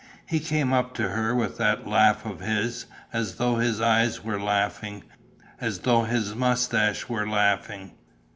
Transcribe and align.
He 0.25 0.39
came 0.39 0.73
up 0.73 0.95
to 0.95 1.09
her 1.09 1.35
with 1.35 1.59
that 1.59 1.85
laugh 1.85 2.25
of 2.25 2.39
his, 2.39 2.87
as 3.13 3.35
though 3.35 3.57
his 3.57 3.79
eyes 3.79 4.23
were 4.23 4.41
laughing, 4.41 5.03
as 5.59 5.81
though 5.81 6.05
his 6.05 6.33
moustache 6.33 7.07
were 7.07 7.29
laughing. 7.29 7.91